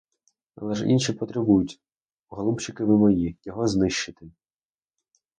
[0.55, 1.81] Але ж інші потребують,
[2.27, 4.31] голубчики ви мої, його знищити!